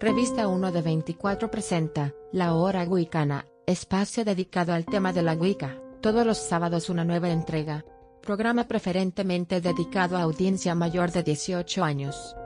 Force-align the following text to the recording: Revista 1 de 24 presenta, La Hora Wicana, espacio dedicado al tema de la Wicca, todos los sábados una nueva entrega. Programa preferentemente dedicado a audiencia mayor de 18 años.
Revista 0.00 0.46
1 0.46 0.70
de 0.70 0.80
24 0.80 1.50
presenta, 1.50 2.14
La 2.30 2.54
Hora 2.54 2.84
Wicana, 2.84 3.46
espacio 3.66 4.24
dedicado 4.24 4.72
al 4.72 4.86
tema 4.86 5.12
de 5.12 5.22
la 5.22 5.32
Wicca, 5.32 5.76
todos 6.00 6.24
los 6.24 6.38
sábados 6.38 6.88
una 6.88 7.04
nueva 7.04 7.30
entrega. 7.30 7.84
Programa 8.22 8.68
preferentemente 8.68 9.60
dedicado 9.60 10.16
a 10.16 10.22
audiencia 10.22 10.76
mayor 10.76 11.10
de 11.10 11.24
18 11.24 11.82
años. 11.82 12.36